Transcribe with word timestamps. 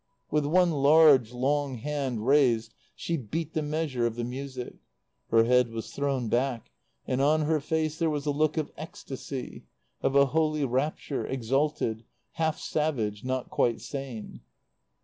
With 0.31 0.47
one 0.47 0.71
large, 0.71 1.31
long 1.31 1.75
hand 1.77 2.25
raised 2.25 2.73
she 2.95 3.17
beat 3.17 3.53
the 3.53 3.61
measure 3.61 4.07
of 4.07 4.15
the 4.15 4.23
music. 4.23 4.77
Her 5.29 5.43
head 5.43 5.69
was 5.69 5.93
thrown 5.93 6.27
back; 6.27 6.71
and 7.05 7.21
on 7.21 7.41
her 7.41 7.59
face 7.59 7.99
there 7.99 8.09
was 8.09 8.25
a 8.25 8.31
look 8.31 8.57
of 8.57 8.71
ecstasy, 8.77 9.65
of 10.01 10.15
a 10.15 10.25
holy 10.25 10.65
rapture, 10.65 11.23
exalted, 11.27 12.03
half 12.31 12.57
savage, 12.57 13.23
not 13.23 13.51
quite 13.51 13.79
sane. 13.79 14.41